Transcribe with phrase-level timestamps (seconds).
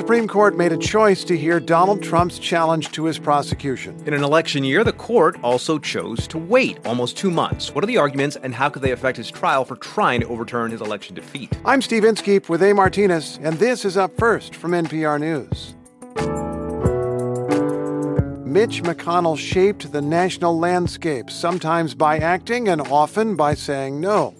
[0.00, 4.02] Supreme Court made a choice to hear Donald Trump's challenge to his prosecution.
[4.06, 7.74] In an election year, the court also chose to wait almost two months.
[7.74, 10.70] What are the arguments, and how could they affect his trial for trying to overturn
[10.70, 11.52] his election defeat?
[11.66, 12.72] I'm Steve Inskeep with A.
[12.72, 15.74] Martinez, and this is Up First from NPR News.
[18.46, 24.34] Mitch McConnell shaped the national landscape, sometimes by acting and often by saying no.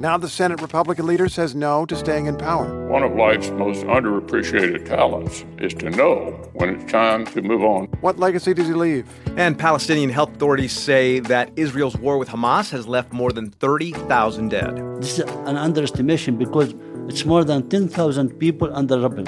[0.00, 2.86] Now the Senate Republican leader says no to staying in power.
[2.86, 7.86] One of life's most underappreciated talents is to know when it's time to move on.
[8.00, 9.08] What legacy does he leave?
[9.36, 14.50] And Palestinian health authorities say that Israel's war with Hamas has left more than 30,000
[14.50, 14.76] dead.
[15.00, 16.74] This is an underestimation because
[17.08, 19.24] it's more than 10,000 people under rubble,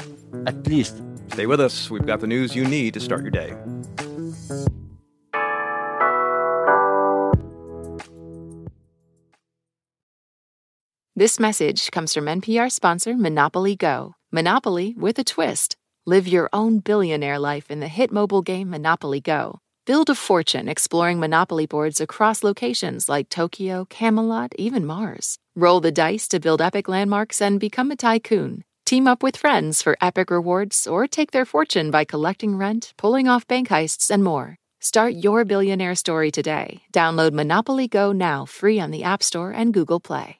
[0.47, 1.03] at least.
[1.33, 1.91] Stay with us.
[1.91, 3.57] We've got the news you need to start your day.
[11.21, 14.15] This message comes from NPR sponsor Monopoly Go.
[14.33, 15.77] Monopoly with a twist.
[16.07, 19.59] Live your own billionaire life in the hit mobile game Monopoly Go.
[19.85, 25.37] Build a fortune exploring Monopoly boards across locations like Tokyo, Camelot, even Mars.
[25.55, 28.65] Roll the dice to build epic landmarks and become a tycoon.
[28.87, 33.29] Team up with friends for epic rewards or take their fortune by collecting rent, pulling
[33.29, 34.57] off bank heists, and more.
[34.81, 36.81] Start your billionaire story today.
[36.95, 40.40] Download Monopoly Go now free on the App Store and Google Play.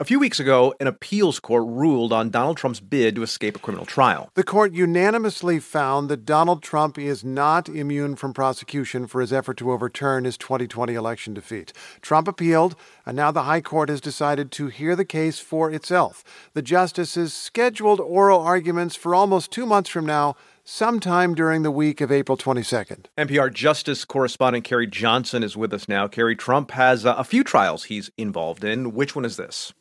[0.00, 3.58] A few weeks ago, an appeals court ruled on Donald Trump's bid to escape a
[3.58, 4.30] criminal trial.
[4.34, 9.56] The court unanimously found that Donald Trump is not immune from prosecution for his effort
[9.56, 11.72] to overturn his 2020 election defeat.
[12.00, 16.22] Trump appealed, and now the High Court has decided to hear the case for itself.
[16.54, 22.00] The justices scheduled oral arguments for almost two months from now sometime during the week
[22.00, 23.06] of April 22nd.
[23.16, 26.06] NPR Justice correspondent Carrie Johnson is with us now.
[26.06, 28.92] Carrie, Trump has uh, a few trials he's involved in.
[28.92, 29.72] Which one is this?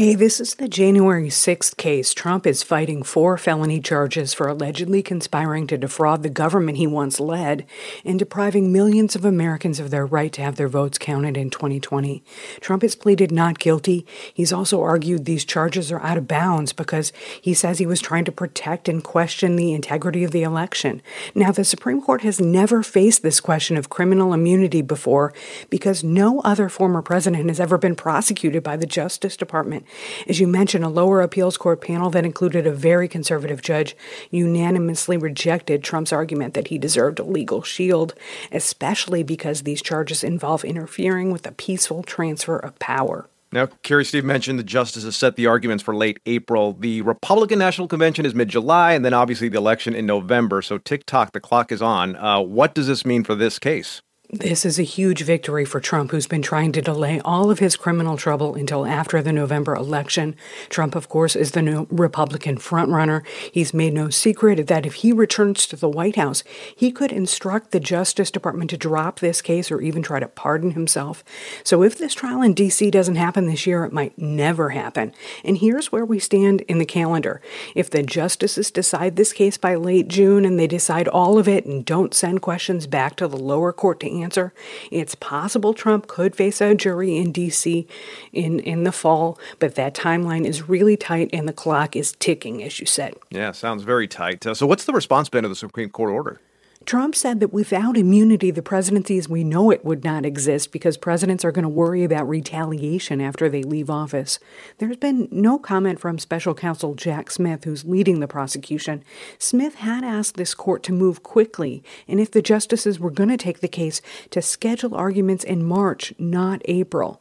[0.00, 2.14] Hey, this is the January 6th case.
[2.14, 7.20] Trump is fighting four felony charges for allegedly conspiring to defraud the government he once
[7.20, 7.66] led
[8.02, 12.24] and depriving millions of Americans of their right to have their votes counted in 2020.
[12.62, 14.06] Trump has pleaded not guilty.
[14.32, 18.24] He's also argued these charges are out of bounds because he says he was trying
[18.24, 21.02] to protect and question the integrity of the election.
[21.34, 25.34] Now, the Supreme Court has never faced this question of criminal immunity before
[25.68, 29.84] because no other former president has ever been prosecuted by the Justice Department.
[30.28, 33.96] As you mentioned, a lower appeals court panel that included a very conservative judge
[34.30, 38.14] unanimously rejected Trump's argument that he deserved a legal shield,
[38.52, 43.28] especially because these charges involve interfering with the peaceful transfer of power.
[43.52, 46.72] Now, Carrie Steve mentioned the justices set the arguments for late April.
[46.72, 50.62] The Republican National Convention is mid July, and then obviously the election in November.
[50.62, 52.14] So, tick tock, the clock is on.
[52.14, 54.02] Uh, what does this mean for this case?
[54.32, 57.74] This is a huge victory for Trump, who's been trying to delay all of his
[57.74, 60.36] criminal trouble until after the November election.
[60.68, 63.26] Trump, of course, is the new Republican frontrunner.
[63.50, 66.44] He's made no secret that if he returns to the White House,
[66.76, 70.70] he could instruct the Justice Department to drop this case or even try to pardon
[70.70, 71.24] himself.
[71.64, 72.88] So if this trial in D.C.
[72.92, 75.12] doesn't happen this year, it might never happen.
[75.42, 77.40] And here's where we stand in the calendar.
[77.74, 81.66] If the justices decide this case by late June and they decide all of it
[81.66, 84.52] and don't send questions back to the lower court to answer.
[84.90, 87.86] It's possible Trump could face a jury in D.C.
[88.32, 92.62] in in the fall, but that timeline is really tight and the clock is ticking,
[92.62, 93.14] as you said.
[93.30, 94.46] Yeah, sounds very tight.
[94.46, 96.40] Uh, so, what's the response been to the Supreme Court order?
[96.86, 100.96] Trump said that without immunity, the presidency as we know it would not exist because
[100.96, 104.38] presidents are going to worry about retaliation after they leave office.
[104.78, 109.04] There's been no comment from special counsel Jack Smith, who's leading the prosecution.
[109.38, 113.36] Smith had asked this court to move quickly, and if the justices were going to
[113.36, 114.00] take the case,
[114.30, 117.20] to schedule arguments in March, not April.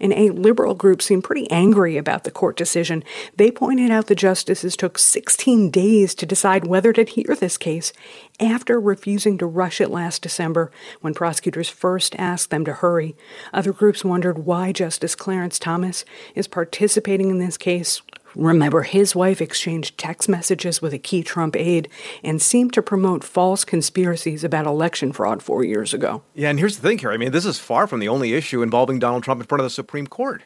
[0.00, 3.02] And a liberal group seemed pretty angry about the court decision.
[3.36, 7.92] They pointed out the justices took 16 days to decide whether to hear this case
[8.40, 13.16] after refusing to rush it last December when prosecutors first asked them to hurry.
[13.52, 16.04] Other groups wondered why Justice Clarence Thomas
[16.34, 18.02] is participating in this case
[18.34, 21.88] Remember, his wife exchanged text messages with a key Trump aide
[22.22, 26.22] and seemed to promote false conspiracies about election fraud four years ago.
[26.34, 27.14] Yeah, and here's the thing, Carrie.
[27.14, 29.64] I mean, this is far from the only issue involving Donald Trump in front of
[29.64, 30.44] the Supreme Court.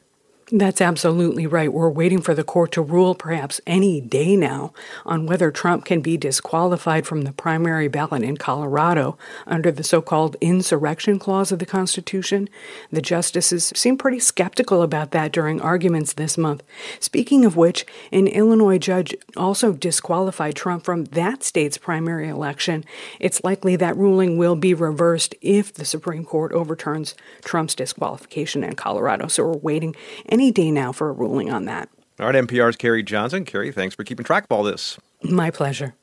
[0.54, 1.72] That's absolutely right.
[1.72, 4.74] We're waiting for the court to rule, perhaps any day now,
[5.06, 9.16] on whether Trump can be disqualified from the primary ballot in Colorado
[9.46, 12.50] under the so called insurrection clause of the Constitution.
[12.90, 16.62] The justices seem pretty skeptical about that during arguments this month.
[17.00, 22.84] Speaking of which, an Illinois judge also disqualified Trump from that state's primary election.
[23.18, 28.74] It's likely that ruling will be reversed if the Supreme Court overturns Trump's disqualification in
[28.74, 29.28] Colorado.
[29.28, 29.96] So we're waiting.
[30.28, 31.88] Any any day now for a ruling on that.
[32.18, 33.44] All right, NPR's Carrie Johnson.
[33.44, 34.98] Carrie, thanks for keeping track of all this.
[35.22, 35.94] My pleasure.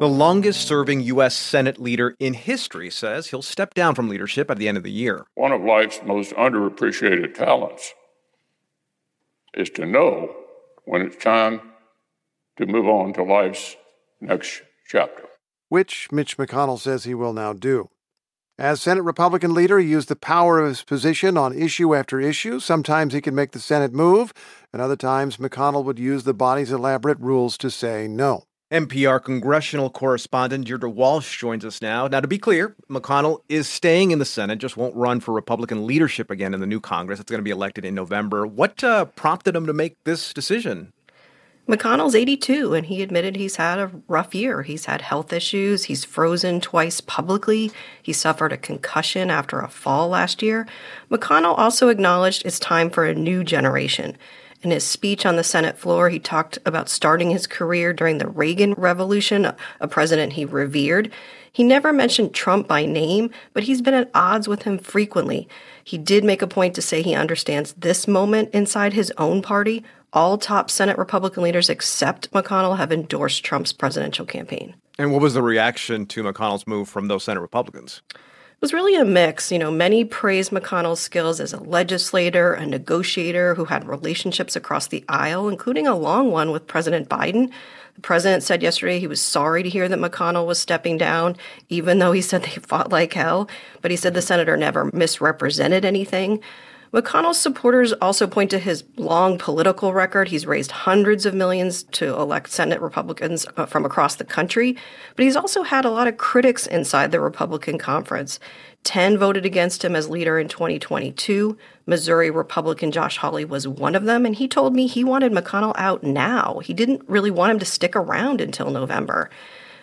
[0.00, 1.34] The longest serving U.S.
[1.36, 4.90] Senate leader in history says he'll step down from leadership at the end of the
[4.90, 5.26] year.
[5.34, 7.94] One of life's most underappreciated talents
[9.54, 10.34] is to know
[10.84, 11.60] when it's time
[12.58, 13.76] to move on to life's
[14.20, 15.24] next chapter.
[15.68, 17.88] Which Mitch McConnell says he will now do.
[18.58, 22.60] As Senate Republican leader, he used the power of his position on issue after issue.
[22.60, 24.34] Sometimes he could make the Senate move,
[24.72, 28.44] and other times McConnell would use the body's elaborate rules to say no.
[28.70, 32.06] NPR congressional correspondent Deirdre Walsh joins us now.
[32.08, 35.86] Now, to be clear, McConnell is staying in the Senate, just won't run for Republican
[35.86, 37.20] leadership again in the new Congress.
[37.20, 38.46] It's going to be elected in November.
[38.46, 40.92] What uh, prompted him to make this decision?
[41.72, 44.60] McConnell's 82, and he admitted he's had a rough year.
[44.60, 45.84] He's had health issues.
[45.84, 47.72] He's frozen twice publicly.
[48.02, 50.68] He suffered a concussion after a fall last year.
[51.10, 54.18] McConnell also acknowledged it's time for a new generation.
[54.60, 58.28] In his speech on the Senate floor, he talked about starting his career during the
[58.28, 61.10] Reagan Revolution, a president he revered.
[61.50, 65.48] He never mentioned Trump by name, but he's been at odds with him frequently.
[65.82, 69.82] He did make a point to say he understands this moment inside his own party
[70.12, 74.74] all top Senate Republican leaders except McConnell have endorsed Trump's presidential campaign.
[74.98, 78.02] And what was the reaction to McConnell's move from those Senate Republicans?
[78.10, 78.18] It
[78.60, 79.50] was really a mix.
[79.50, 84.86] You know, many praised McConnell's skills as a legislator, a negotiator who had relationships across
[84.86, 87.50] the aisle, including a long one with President Biden.
[87.94, 91.36] The president said yesterday he was sorry to hear that McConnell was stepping down,
[91.68, 93.48] even though he said they fought like hell.
[93.80, 96.40] But he said the senator never misrepresented anything.
[96.92, 100.28] McConnell's supporters also point to his long political record.
[100.28, 104.76] He's raised hundreds of millions to elect Senate Republicans uh, from across the country,
[105.16, 108.38] but he's also had a lot of critics inside the Republican conference.
[108.84, 111.56] 10 voted against him as leader in 2022.
[111.86, 115.74] Missouri Republican Josh Hawley was one of them, and he told me he wanted McConnell
[115.78, 116.60] out now.
[116.62, 119.30] He didn't really want him to stick around until November.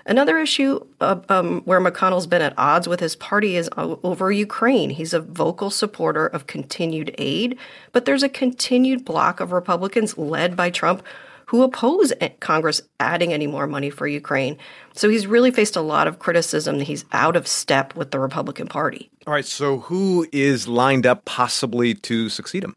[0.10, 4.90] Another issue uh, um, where McConnell's been at odds with his party is over Ukraine.
[4.90, 7.60] He's a vocal supporter of continued aid,
[7.92, 11.04] but there's a continued block of Republicans led by Trump
[11.46, 14.58] who oppose Congress adding any more money for Ukraine.
[14.94, 18.20] So he's really faced a lot of criticism that he's out of step with the
[18.20, 19.12] Republican Party.
[19.28, 22.76] All right, so who is lined up possibly to succeed him?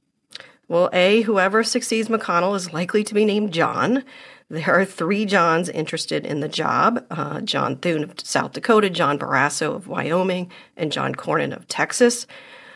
[0.68, 4.04] Well, A, whoever succeeds McConnell is likely to be named John.
[4.52, 9.18] There are three Johns interested in the job uh, John Thune of South Dakota, John
[9.18, 12.26] Barrasso of Wyoming, and John Cornyn of Texas.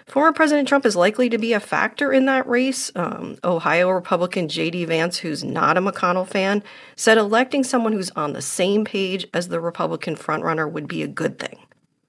[0.06, 2.90] Former President Trump is likely to be a factor in that race.
[2.96, 4.86] Um, Ohio Republican J.D.
[4.86, 6.62] Vance, who's not a McConnell fan,
[6.96, 11.06] said electing someone who's on the same page as the Republican frontrunner would be a
[11.06, 11.58] good thing.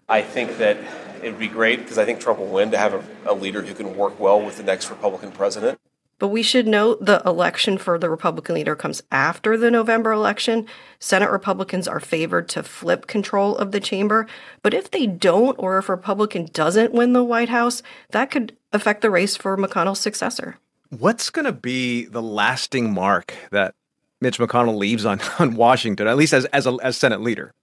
[0.07, 0.77] I think that
[1.21, 3.62] it would be great because I think Trump will win to have a, a leader
[3.62, 5.77] who can work well with the next Republican president.
[6.19, 10.65] But we should note the election for the Republican leader comes after the November election.
[11.00, 14.27] Senate Republicans are favored to flip control of the chamber.
[14.63, 19.01] But if they don't, or if Republican doesn't win the White House, that could affect
[19.01, 20.57] the race for McConnell's successor.
[20.89, 23.75] What's going to be the lasting mark that
[24.19, 27.53] Mitch McConnell leaves on, on Washington, at least as, as, a, as Senate leader?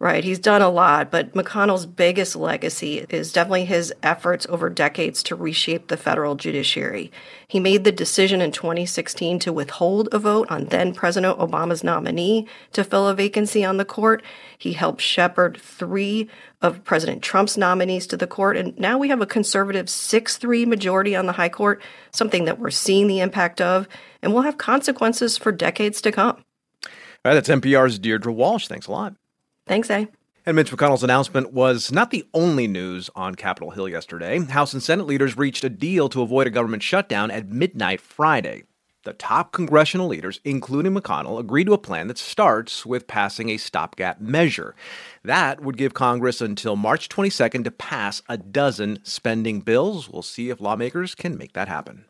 [0.00, 0.22] Right.
[0.22, 5.34] He's done a lot, but McConnell's biggest legacy is definitely his efforts over decades to
[5.34, 7.10] reshape the federal judiciary.
[7.48, 12.46] He made the decision in 2016 to withhold a vote on then President Obama's nominee
[12.74, 14.22] to fill a vacancy on the court.
[14.56, 16.28] He helped shepherd three
[16.62, 20.64] of President Trump's nominees to the court, and now we have a conservative 6 3
[20.64, 23.88] majority on the high court, something that we're seeing the impact of,
[24.22, 26.44] and will have consequences for decades to come.
[26.84, 28.68] All right, that's NPR's Deirdre Walsh.
[28.68, 29.14] Thanks a lot.
[29.68, 30.08] Thanks, A.
[30.46, 34.38] And Mitch McConnell's announcement was not the only news on Capitol Hill yesterday.
[34.38, 38.64] House and Senate leaders reached a deal to avoid a government shutdown at midnight Friday.
[39.04, 43.58] The top congressional leaders, including McConnell, agreed to a plan that starts with passing a
[43.58, 44.74] stopgap measure.
[45.22, 50.08] That would give Congress until March 22nd to pass a dozen spending bills.
[50.08, 52.06] We'll see if lawmakers can make that happen.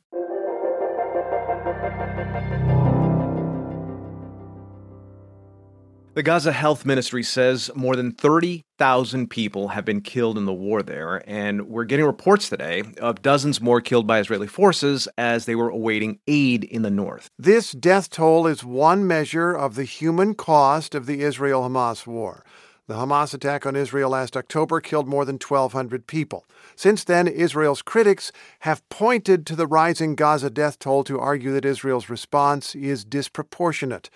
[6.19, 10.83] The Gaza Health Ministry says more than 30,000 people have been killed in the war
[10.83, 15.55] there, and we're getting reports today of dozens more killed by Israeli forces as they
[15.55, 17.31] were awaiting aid in the north.
[17.39, 22.45] This death toll is one measure of the human cost of the Israel Hamas war.
[22.89, 26.47] The Hamas attack on Israel last October killed more than 1,200 people.
[26.75, 31.65] Since then, Israel's critics have pointed to the rising Gaza death toll to argue that
[31.65, 34.11] Israel's response is disproportionate.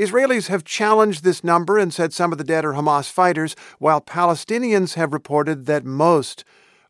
[0.00, 4.00] Israelis have challenged this number and said some of the dead are Hamas fighters, while
[4.00, 6.42] Palestinians have reported that most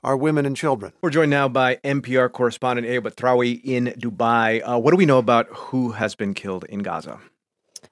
[0.04, 0.92] are women and children.
[1.02, 4.62] We're joined now by NPR correspondent Aya Batrawi in Dubai.
[4.64, 7.18] Uh, what do we know about who has been killed in Gaza?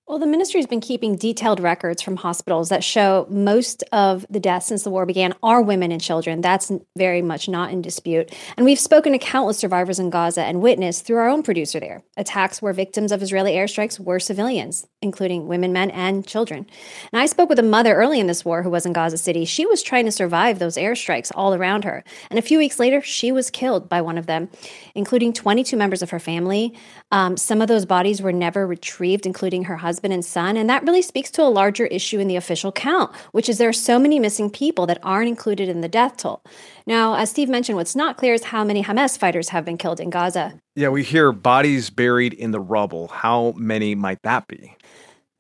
[0.09, 4.41] Well, the ministry has been keeping detailed records from hospitals that show most of the
[4.41, 6.41] deaths since the war began are women and children.
[6.41, 8.35] That's very much not in dispute.
[8.57, 12.03] And we've spoken to countless survivors in Gaza and witnessed through our own producer there
[12.17, 16.67] attacks where victims of Israeli airstrikes were civilians, including women, men, and children.
[17.13, 19.45] And I spoke with a mother early in this war who was in Gaza City.
[19.45, 22.03] She was trying to survive those airstrikes all around her.
[22.31, 24.49] And a few weeks later, she was killed by one of them,
[24.95, 26.75] including 22 members of her family.
[27.13, 30.57] Um, some of those bodies were never retrieved, including her husband husband and son.
[30.57, 33.69] And that really speaks to a larger issue in the official count, which is there
[33.69, 36.41] are so many missing people that aren't included in the death toll.
[36.87, 39.99] Now, as Steve mentioned, what's not clear is how many Hamas fighters have been killed
[39.99, 40.61] in Gaza.
[40.79, 43.09] Yeah, we hear bodies buried in the rubble.
[43.09, 44.77] How many might that be?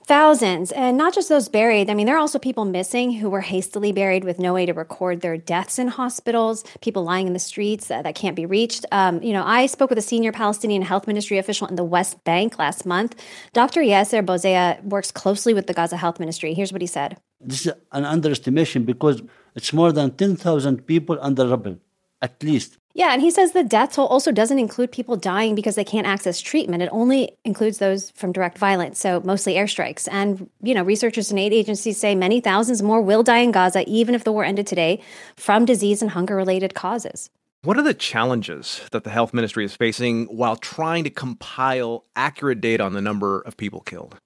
[0.04, 1.88] Thousands, and not just those buried.
[1.88, 4.72] I mean, there are also people missing who were hastily buried with no way to
[4.72, 8.84] record their deaths in hospitals, people lying in the streets that, that can't be reached.
[8.90, 12.24] Um, you know, I spoke with a senior Palestinian health ministry official in the West
[12.24, 13.14] Bank last month.
[13.52, 13.80] Dr.
[13.80, 16.52] Yasser Bozea works closely with the Gaza Health Ministry.
[16.52, 19.22] Here's what he said This is an underestimation because
[19.54, 21.76] it's more than 10,000 people under rubble,
[22.22, 22.78] at least.
[22.94, 26.06] Yeah, and he says the death toll also doesn't include people dying because they can't
[26.06, 26.82] access treatment.
[26.82, 30.08] It only includes those from direct violence, so mostly airstrikes.
[30.10, 33.84] And, you know, researchers and aid agencies say many thousands more will die in Gaza,
[33.86, 35.00] even if the war ended today,
[35.36, 37.30] from disease and hunger related causes.
[37.62, 42.60] What are the challenges that the health ministry is facing while trying to compile accurate
[42.60, 44.16] data on the number of people killed?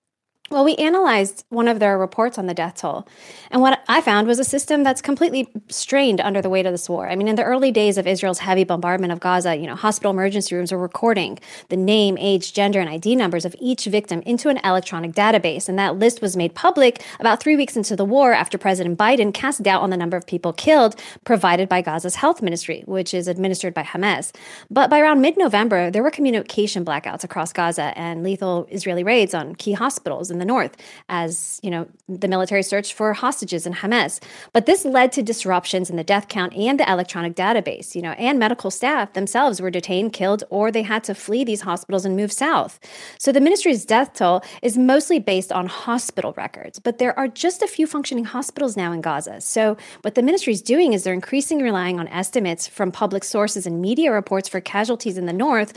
[0.52, 3.08] Well, we analyzed one of their reports on the death toll.
[3.50, 6.90] And what I found was a system that's completely strained under the weight of this
[6.90, 7.08] war.
[7.08, 10.10] I mean, in the early days of Israel's heavy bombardment of Gaza, you know, hospital
[10.10, 11.38] emergency rooms were recording
[11.70, 15.70] the name, age, gender, and ID numbers of each victim into an electronic database.
[15.70, 19.32] And that list was made public about three weeks into the war after President Biden
[19.32, 23.26] cast doubt on the number of people killed provided by Gaza's health ministry, which is
[23.26, 24.32] administered by Hamas.
[24.70, 29.32] But by around mid November, there were communication blackouts across Gaza and lethal Israeli raids
[29.32, 30.76] on key hospitals in the north
[31.08, 34.20] as, you know, the military searched for hostages in Hamas.
[34.52, 38.12] But this led to disruptions in the death count and the electronic database, you know,
[38.12, 42.16] and medical staff themselves were detained, killed, or they had to flee these hospitals and
[42.16, 42.80] move south.
[43.18, 47.62] So the ministry's death toll is mostly based on hospital records, but there are just
[47.62, 49.40] a few functioning hospitals now in Gaza.
[49.40, 53.66] So what the ministry is doing is they're increasingly relying on estimates from public sources
[53.66, 55.72] and media reports for casualties in the north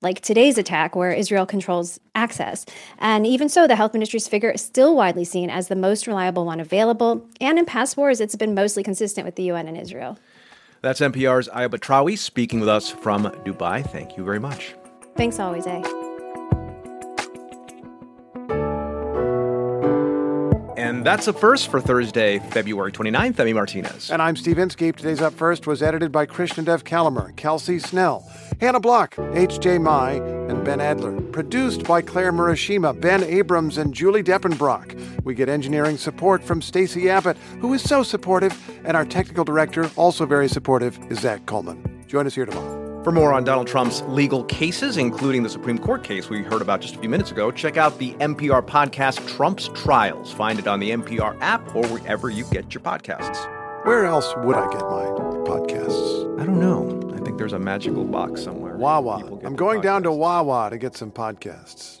[0.00, 2.64] like today's attack, where Israel controls access.
[2.98, 6.44] And even so, the health ministry's figure is still widely seen as the most reliable
[6.44, 7.26] one available.
[7.40, 10.18] And in past wars, it's been mostly consistent with the UN and Israel.
[10.82, 13.88] That's NPR's Batrawi speaking with us from Dubai.
[13.88, 14.74] Thank you very much.
[15.16, 16.03] Thanks always, eh?
[21.04, 23.38] That's a first for Thursday, February 29th.
[23.38, 24.10] Emmy Martinez.
[24.10, 24.96] And I'm Steve Inskeep.
[24.96, 28.26] Today's Up First was edited by Krishnadev Calamur, Kelsey Snell,
[28.58, 29.76] Hannah Bloch, H.J.
[29.80, 30.12] Mai,
[30.48, 31.20] and Ben Adler.
[31.20, 35.24] Produced by Claire Murashima, Ben Abrams, and Julie Depenbrock.
[35.24, 39.90] We get engineering support from Stacey Abbott, who is so supportive, and our technical director,
[39.96, 42.02] also very supportive, is Zac Coleman.
[42.06, 42.83] Join us here tomorrow.
[43.04, 46.80] For more on Donald Trump's legal cases, including the Supreme Court case we heard about
[46.80, 50.32] just a few minutes ago, check out the NPR podcast Trump's Trials.
[50.32, 53.44] Find it on the NPR app or wherever you get your podcasts.
[53.84, 55.04] Where else would I get my
[55.44, 56.40] podcasts?
[56.40, 57.12] I don't know.
[57.14, 58.74] I think there's a magical box somewhere.
[58.78, 59.38] Wawa.
[59.44, 62.00] I'm going down to Wawa to get some podcasts.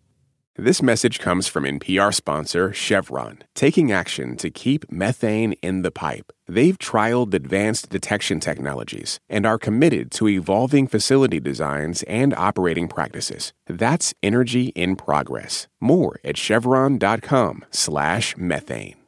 [0.57, 6.33] This message comes from NPR sponsor Chevron, taking action to keep methane in the pipe.
[6.45, 13.53] They've trialed advanced detection technologies and are committed to evolving facility designs and operating practices.
[13.65, 15.69] That's energy in progress.
[15.79, 19.00] More at chevron.com/methane.